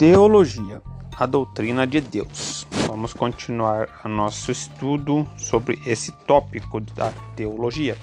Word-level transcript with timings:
Teologia, 0.00 0.80
a 1.14 1.26
doutrina 1.26 1.86
de 1.86 2.00
Deus. 2.00 2.66
Vamos 2.86 3.12
continuar 3.12 3.86
nosso 4.06 4.50
estudo 4.50 5.28
sobre 5.36 5.78
esse 5.84 6.10
tópico 6.24 6.80
da 6.80 7.12
teologia. 7.36 7.98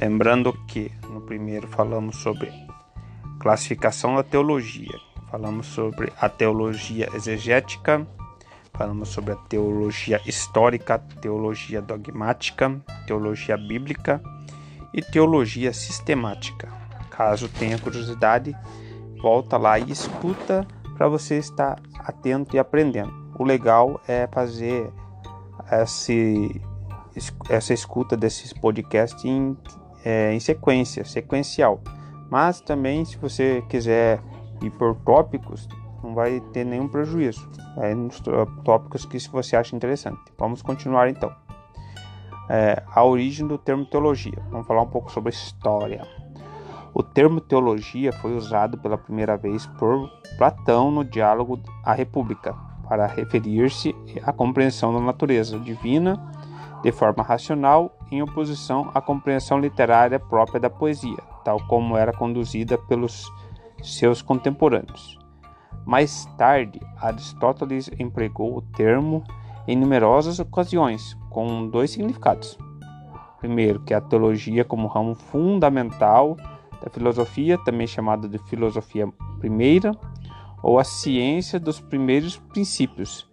Lembrando 0.00 0.52
que 0.68 0.88
no 1.10 1.20
primeiro 1.22 1.66
falamos 1.66 2.14
sobre 2.18 2.52
classificação 3.40 4.14
da 4.14 4.22
teologia, 4.22 5.00
falamos 5.32 5.66
sobre 5.66 6.12
a 6.16 6.28
teologia 6.28 7.08
exegética, 7.12 8.06
falamos 8.72 9.08
sobre 9.08 9.32
a 9.32 9.36
teologia 9.36 10.20
histórica, 10.24 11.00
teologia 11.20 11.82
dogmática, 11.82 12.80
teologia 13.08 13.56
bíblica 13.56 14.22
e 14.94 15.02
teologia 15.02 15.72
sistemática. 15.72 16.68
Caso 17.10 17.48
tenha 17.48 17.80
curiosidade, 17.80 18.56
volta 19.20 19.56
lá 19.56 19.76
e 19.76 19.90
escuta 19.90 20.64
para 21.00 21.08
você 21.08 21.38
estar 21.38 21.80
atento 22.00 22.54
e 22.54 22.58
aprendendo. 22.58 23.10
O 23.38 23.42
legal 23.42 23.98
é 24.06 24.26
fazer 24.26 24.92
esse, 25.72 26.60
essa 27.48 27.72
escuta 27.72 28.18
desses 28.18 28.52
podcasts 28.52 29.24
em, 29.24 29.56
é, 30.04 30.34
em 30.34 30.38
sequência, 30.38 31.02
sequencial. 31.06 31.80
Mas 32.30 32.60
também, 32.60 33.02
se 33.06 33.16
você 33.16 33.64
quiser 33.66 34.20
ir 34.60 34.68
por 34.72 34.94
tópicos, 34.96 35.66
não 36.04 36.14
vai 36.14 36.38
ter 36.52 36.66
nenhum 36.66 36.86
prejuízo. 36.86 37.48
É 37.78 37.94
nos 37.94 38.20
tópicos 38.62 39.06
que 39.06 39.18
você 39.30 39.56
acha 39.56 39.74
interessante. 39.74 40.20
Vamos 40.36 40.60
continuar 40.60 41.08
então. 41.08 41.34
É, 42.50 42.82
a 42.94 43.02
origem 43.02 43.46
do 43.46 43.56
termo 43.56 43.86
teologia. 43.86 44.42
Vamos 44.50 44.66
falar 44.66 44.82
um 44.82 44.90
pouco 44.90 45.10
sobre 45.10 45.32
história. 45.32 46.06
O 46.92 47.02
termo 47.02 47.40
teologia 47.40 48.12
foi 48.12 48.36
usado 48.36 48.76
pela 48.78 48.98
primeira 48.98 49.36
vez 49.36 49.66
por 49.78 50.10
Platão 50.36 50.90
no 50.90 51.04
diálogo 51.04 51.60
A 51.84 51.92
República, 51.92 52.54
para 52.88 53.06
referir-se 53.06 53.94
à 54.24 54.32
compreensão 54.32 54.92
da 54.92 55.00
natureza 55.00 55.58
divina 55.58 56.20
de 56.82 56.90
forma 56.90 57.22
racional, 57.22 57.96
em 58.10 58.22
oposição 58.22 58.90
à 58.94 59.00
compreensão 59.00 59.60
literária 59.60 60.18
própria 60.18 60.58
da 60.58 60.70
poesia, 60.70 61.18
tal 61.44 61.60
como 61.66 61.96
era 61.96 62.12
conduzida 62.12 62.76
pelos 62.76 63.30
seus 63.82 64.22
contemporâneos. 64.22 65.18
Mais 65.86 66.24
tarde, 66.36 66.80
Aristóteles 67.00 67.90
empregou 67.98 68.56
o 68.56 68.62
termo 68.62 69.22
em 69.68 69.76
numerosas 69.76 70.38
ocasiões, 70.38 71.16
com 71.28 71.68
dois 71.68 71.90
significados. 71.90 72.58
Primeiro, 73.38 73.80
que 73.80 73.94
a 73.94 74.00
teologia 74.00 74.64
como 74.64 74.88
ramo 74.88 75.14
fundamental 75.14 76.36
da 76.82 76.90
filosofia, 76.90 77.58
também 77.58 77.86
chamada 77.86 78.28
de 78.28 78.38
filosofia 78.38 79.08
primeira, 79.38 79.92
ou 80.62 80.78
a 80.78 80.84
ciência 80.84 81.58
dos 81.58 81.80
primeiros 81.80 82.36
princípios, 82.36 83.28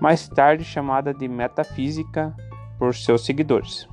mais 0.00 0.28
tarde 0.28 0.64
chamada 0.64 1.12
de 1.12 1.26
metafísica 1.26 2.34
por 2.78 2.94
seus 2.94 3.24
seguidores. 3.24 3.88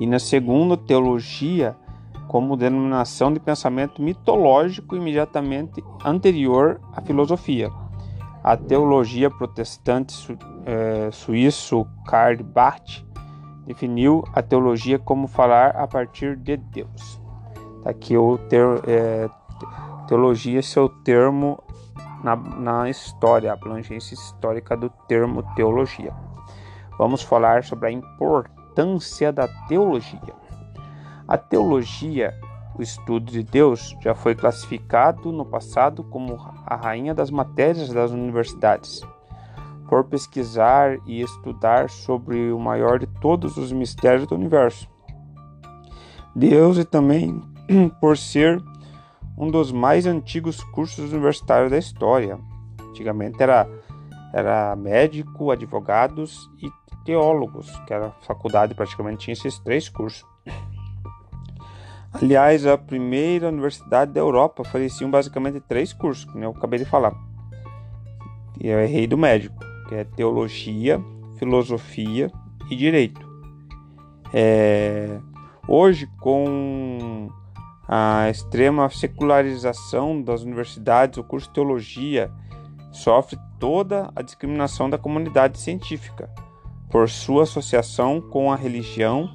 E 0.00 0.06
na 0.06 0.18
segunda, 0.18 0.76
teologia 0.76 1.76
como 2.28 2.56
denominação 2.56 3.32
de 3.32 3.38
pensamento 3.38 4.02
mitológico 4.02 4.96
imediatamente 4.96 5.84
anterior 6.04 6.80
à 6.92 7.00
filosofia. 7.00 7.70
A 8.42 8.56
teologia 8.56 9.30
protestante 9.30 10.12
su, 10.12 10.36
é, 10.66 11.10
suíço 11.12 11.86
Karl 12.06 12.42
Barth 12.42 13.04
definiu 13.66 14.24
a 14.34 14.42
teologia 14.42 14.98
como 14.98 15.26
falar 15.26 15.70
a 15.76 15.86
partir 15.86 16.36
de 16.36 16.56
Deus. 16.56 17.23
Tá 17.84 17.90
aqui 17.90 18.16
o 18.16 18.38
ter, 18.38 18.64
é, 18.88 19.28
teologia, 20.08 20.62
seu 20.62 20.88
termo 20.88 21.62
na, 22.22 22.34
na 22.34 22.88
história, 22.88 23.50
a 23.50 23.52
abrangência 23.52 24.14
histórica 24.14 24.74
do 24.74 24.88
termo 25.06 25.42
teologia. 25.54 26.14
Vamos 26.98 27.22
falar 27.22 27.62
sobre 27.62 27.88
a 27.88 27.92
importância 27.92 29.30
da 29.30 29.46
teologia. 29.68 30.34
A 31.28 31.36
teologia, 31.36 32.32
o 32.74 32.80
estudo 32.80 33.30
de 33.30 33.42
Deus, 33.42 33.94
já 34.00 34.14
foi 34.14 34.34
classificado 34.34 35.30
no 35.30 35.44
passado 35.44 36.02
como 36.04 36.38
a 36.66 36.76
rainha 36.76 37.14
das 37.14 37.30
matérias 37.30 37.90
das 37.90 38.10
universidades. 38.10 39.02
Por 39.90 40.04
pesquisar 40.04 40.96
e 41.06 41.20
estudar 41.20 41.90
sobre 41.90 42.50
o 42.50 42.58
maior 42.58 42.98
de 42.98 43.06
todos 43.06 43.58
os 43.58 43.70
mistérios 43.70 44.26
do 44.26 44.34
universo. 44.34 44.88
Deus 46.34 46.78
e 46.78 46.84
também 46.84 47.53
por 48.00 48.16
ser 48.16 48.62
um 49.36 49.50
dos 49.50 49.72
mais 49.72 50.06
antigos 50.06 50.62
cursos 50.62 51.12
universitários 51.12 51.70
da 51.70 51.78
história. 51.78 52.38
Antigamente 52.80 53.42
era, 53.42 53.68
era 54.32 54.76
médico, 54.76 55.50
advogados 55.50 56.48
e 56.62 56.70
teólogos, 57.04 57.70
que 57.86 57.92
era 57.92 58.06
a 58.06 58.10
faculdade 58.24 58.74
praticamente 58.74 59.24
tinha 59.24 59.32
esses 59.32 59.58
três 59.58 59.88
cursos. 59.88 60.24
Aliás, 62.12 62.64
a 62.64 62.78
primeira 62.78 63.48
universidade 63.48 64.12
da 64.12 64.20
Europa 64.20 64.62
oferecia 64.62 65.06
basicamente 65.08 65.58
três 65.60 65.92
cursos, 65.92 66.24
que 66.24 66.38
eu 66.38 66.50
acabei 66.50 66.78
de 66.78 66.84
falar. 66.84 67.12
E 68.60 68.68
eu 68.68 68.78
errei 68.78 69.06
do 69.06 69.18
médico, 69.18 69.58
que 69.88 69.96
é 69.96 70.04
teologia, 70.04 71.02
filosofia 71.38 72.30
e 72.70 72.76
direito. 72.76 73.28
É, 74.32 75.18
hoje, 75.66 76.08
com 76.20 77.28
a 77.86 78.30
extrema 78.30 78.88
secularização 78.88 80.20
das 80.22 80.42
universidades, 80.42 81.18
o 81.18 81.24
curso 81.24 81.48
de 81.48 81.54
teologia 81.54 82.30
sofre 82.90 83.38
toda 83.58 84.10
a 84.14 84.22
discriminação 84.22 84.88
da 84.88 84.96
comunidade 84.96 85.58
científica 85.58 86.30
por 86.90 87.08
sua 87.08 87.42
associação 87.42 88.20
com 88.20 88.52
a 88.52 88.56
religião 88.56 89.30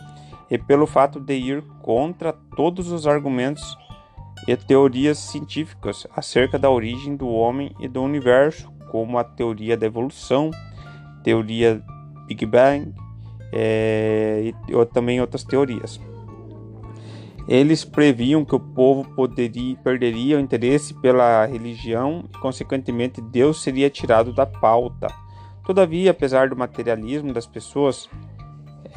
e 0.50 0.58
pelo 0.58 0.88
fato 0.88 1.20
de 1.20 1.34
ir 1.36 1.64
contra 1.82 2.34
todos 2.56 2.92
os 2.92 3.06
argumentos 3.06 3.78
e 4.48 4.56
teorias 4.56 5.18
científicas 5.18 6.08
acerca 6.16 6.58
da 6.58 6.70
origem 6.70 7.16
do 7.16 7.28
homem 7.28 7.76
e 7.80 7.88
do 7.88 8.02
universo, 8.02 8.72
como 8.90 9.18
a 9.18 9.24
teoria 9.24 9.78
da 9.78 9.86
evolução, 9.86 10.50
teoria 11.24 11.84
Big 12.26 12.46
Bang 12.46 12.94
é, 13.52 14.54
e 14.68 14.86
também 14.88 15.20
outras 15.20 15.44
teorias. 15.44 16.00
Eles 17.50 17.84
previam 17.84 18.46
que 18.46 18.54
o 18.54 18.60
povo 18.60 19.10
poderia, 19.16 19.76
perderia 19.78 20.38
o 20.38 20.40
interesse 20.40 20.94
pela 20.94 21.48
religião 21.48 22.24
e, 22.32 22.38
consequentemente, 22.38 23.20
Deus 23.20 23.64
seria 23.64 23.90
tirado 23.90 24.32
da 24.32 24.46
pauta. 24.46 25.08
Todavia, 25.66 26.12
apesar 26.12 26.50
do 26.50 26.56
materialismo 26.56 27.34
das 27.34 27.48
pessoas, 27.48 28.08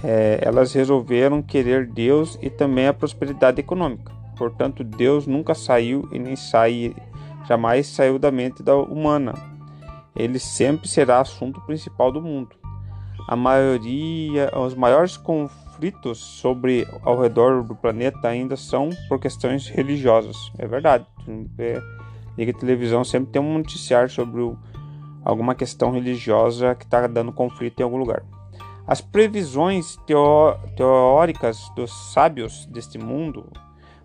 é, 0.05 0.39
elas 0.43 0.75
resolveram 0.75 1.41
querer 1.41 1.87
Deus 1.87 2.39
e 2.43 2.51
também 2.51 2.87
a 2.89 2.93
prosperidade 2.93 3.59
econômica. 3.59 4.13
Portanto, 4.37 4.85
Deus 4.85 5.27
nunca 5.27 5.55
saiu 5.55 6.07
e 6.13 6.19
nem 6.19 6.37
sai, 6.37 6.95
jamais 7.49 7.87
saiu 7.87 8.19
da 8.19 8.31
mente 8.31 8.63
da 8.63 8.77
humana. 8.77 9.33
Ele 10.15 10.39
sempre 10.39 10.87
será 10.89 11.21
assunto 11.21 11.59
principal 11.63 12.13
do 12.13 12.21
mundo. 12.21 12.51
A 13.27 13.35
maioria, 13.35 14.53
os 14.55 14.75
maiores 14.75 15.17
conflitos 15.17 15.72
conflitos 15.83 16.19
sobre 16.19 16.87
ao 17.03 17.21
redor 17.21 17.65
do 17.65 17.75
planeta 17.75 18.29
ainda 18.29 18.57
são 18.57 18.91
por 19.09 19.19
questões 19.19 19.69
religiosas. 19.69 20.37
É 20.57 20.67
verdade. 20.67 21.05
Liga 22.39 22.53
televisão 22.53 23.03
sempre 23.03 23.33
tem 23.33 23.43
um 23.43 23.59
noticiário 23.59 24.09
sobre 24.09 24.41
o, 24.41 24.57
alguma 25.25 25.55
questão 25.57 25.91
religiosa 25.91 26.75
que 26.77 26.85
está 26.85 27.07
dando 27.09 27.33
conflito 27.33 27.81
em 27.81 27.83
algum 27.83 27.97
lugar. 27.97 28.23
As 28.87 29.01
previsões 29.01 29.97
teóricas 30.77 31.69
dos 31.75 31.91
sábios 32.13 32.67
deste 32.67 32.99
mundo 32.99 33.51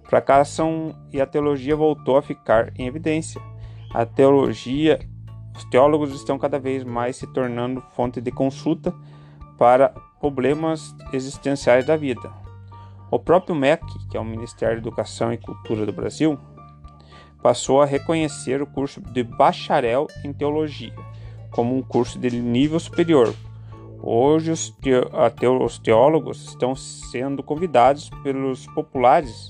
fracassam 0.04 0.96
e 1.14 1.22
a 1.22 1.26
teologia 1.28 1.76
voltou 1.76 2.18
a 2.18 2.22
ficar 2.22 2.72
em 2.78 2.88
evidência. 2.88 3.42
A 3.94 4.06
teologia, 4.06 5.00
os 5.56 5.64
teólogos 5.66 6.14
estão 6.14 6.40
cada 6.40 6.60
vez 6.60 6.84
mais 6.84 7.18
se 7.18 7.28
tornando 7.28 7.82
fonte 7.96 8.20
de 8.20 8.32
consulta 8.32 8.94
para 9.58 9.94
problemas 10.20 10.96
existenciais 11.14 11.86
da 11.86 11.96
vida. 11.96 12.32
O 13.10 13.20
próprio 13.20 13.56
MEC, 13.56 13.84
que 14.10 14.18
é 14.18 14.20
o 14.20 14.26
Ministério 14.26 14.76
da 14.76 14.82
Educação 14.82 15.32
e 15.32 15.38
Cultura 15.38 15.86
do 15.86 15.94
Brasil, 15.94 16.38
passou 17.42 17.82
a 17.82 17.86
reconhecer 17.86 18.62
o 18.62 18.68
curso 18.68 19.00
de 19.00 19.24
bacharel 19.24 20.08
em 20.26 20.34
teologia 20.34 20.94
como 21.52 21.76
um 21.76 21.82
curso 21.82 22.20
de 22.20 22.30
nível 22.30 22.80
superior. 22.80 23.34
Hoje, 24.02 24.52
os, 24.52 25.80
teólogos 25.80 26.50
estão 26.50 26.76
sendo 26.76 27.42
convidados 27.42 28.10
pelos 28.22 28.68
populares 28.68 29.50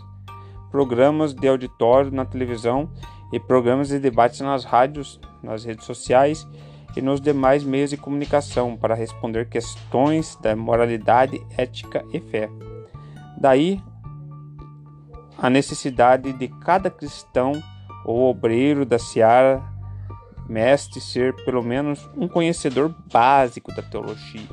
programas 0.72 1.34
de 1.34 1.48
auditório 1.48 2.12
na 2.12 2.24
televisão 2.26 2.90
e 3.34 3.40
programas 3.40 3.90
de 3.90 4.00
debates 4.00 4.40
nas 4.40 4.64
rádios, 4.64 5.20
nas 5.44 5.66
redes 5.66 5.86
sociais 5.86 6.48
e 6.98 7.02
nos 7.02 7.22
demais 7.22 7.64
meios 7.64 7.92
de 7.92 7.98
comunicação 7.98 8.76
para 8.76 8.96
responder 8.96 9.48
questões 9.48 10.36
da 10.42 10.56
moralidade, 10.56 11.40
ética 11.56 12.04
e 12.12 12.20
fé. 12.20 12.50
Daí 13.40 13.80
a 15.38 15.48
necessidade 15.48 16.34
de 16.34 16.48
cada 16.48 16.90
cristão 16.90 17.52
ou 18.04 18.28
obreiro 18.32 18.84
da 18.84 18.98
seara 18.98 19.62
mestre 20.50 21.00
ser 21.00 21.36
pelo 21.46 21.62
menos 21.62 22.10
um 22.18 22.28
conhecedor 22.28 22.96
básico 23.14 23.72
da 23.76 23.84
teologia. 23.84 24.50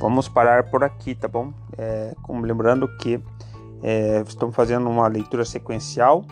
Vamos 0.00 0.28
parar 0.28 0.64
por 0.64 0.82
aqui, 0.82 1.14
tá 1.14 1.28
bom? 1.28 1.52
É, 1.78 2.16
lembrando 2.28 2.88
que 2.98 3.20
é, 3.80 4.24
estamos 4.26 4.56
fazendo 4.56 4.90
uma 4.90 5.06
leitura 5.06 5.44
sequencial 5.44 6.24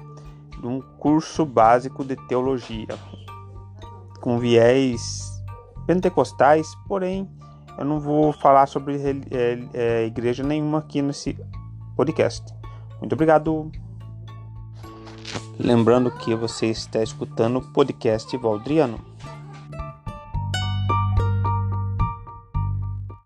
de 0.60 0.66
um 0.66 0.80
curso 0.98 1.46
básico 1.46 2.04
de 2.04 2.16
teologia 2.26 2.88
com 4.24 4.38
viés 4.38 5.44
pentecostais, 5.86 6.74
porém 6.88 7.28
eu 7.76 7.84
não 7.84 8.00
vou 8.00 8.32
falar 8.32 8.66
sobre 8.66 8.96
é, 8.96 9.58
é, 9.74 10.06
igreja 10.06 10.42
nenhuma 10.42 10.78
aqui 10.78 11.02
nesse 11.02 11.38
podcast. 11.94 12.42
Muito 13.00 13.12
obrigado. 13.12 13.70
Lembrando 15.58 16.10
que 16.10 16.34
você 16.34 16.68
está 16.68 17.02
escutando 17.02 17.58
o 17.58 17.72
podcast 17.74 18.34
Valdriano. 18.38 18.98